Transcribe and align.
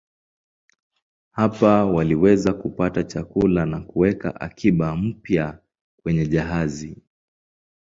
Hapa 1.31 1.85
waliweza 1.85 2.53
kupata 2.53 3.03
chakula 3.03 3.65
na 3.65 3.79
kuweka 3.81 4.41
akiba 4.41 4.95
mpya 4.95 5.59
kwenye 6.03 6.27
jahazi. 6.27 7.01